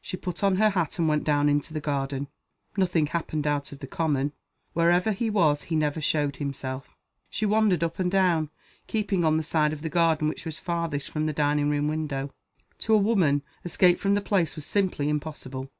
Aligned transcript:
She 0.00 0.16
put 0.16 0.42
on 0.42 0.56
her 0.56 0.70
hat 0.70 0.98
and 0.98 1.06
went 1.06 1.24
down 1.24 1.50
into 1.50 1.74
the 1.74 1.82
garden. 1.82 2.28
Nothing 2.78 3.08
happened 3.08 3.46
out 3.46 3.72
of 3.72 3.80
the 3.80 3.86
common. 3.86 4.32
Wherever 4.72 5.12
he 5.12 5.28
was 5.28 5.64
he 5.64 5.76
never 5.76 6.00
showed 6.00 6.36
himself. 6.36 6.96
She 7.28 7.44
wandered 7.44 7.84
up 7.84 7.98
and 7.98 8.10
down, 8.10 8.48
keeping 8.86 9.22
on 9.22 9.36
the 9.36 9.42
side 9.42 9.74
of 9.74 9.82
the 9.82 9.90
garden 9.90 10.28
which 10.28 10.46
was 10.46 10.58
farthest 10.58 11.10
from 11.10 11.26
the 11.26 11.34
dining 11.34 11.68
room 11.68 11.88
window. 11.88 12.30
To 12.78 12.94
a 12.94 12.96
woman, 12.96 13.42
escape 13.66 14.00
from 14.00 14.14
the 14.14 14.22
place 14.22 14.56
was 14.56 14.64
simply 14.64 15.10
impossible. 15.10 15.70